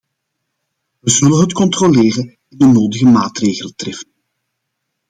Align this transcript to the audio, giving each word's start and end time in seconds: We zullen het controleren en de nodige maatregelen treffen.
We 0.99 1.09
zullen 1.11 1.39
het 1.39 1.53
controleren 1.53 2.37
en 2.49 2.57
de 2.57 2.65
nodige 2.65 3.05
maatregelen 3.05 3.75
treffen. 3.75 4.07